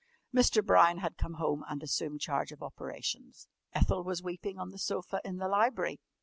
[0.35, 0.65] Mr.
[0.65, 3.47] Brown had come home and assumed charge of operations.
[3.71, 5.99] Ethel was weeping on the sofa in the library.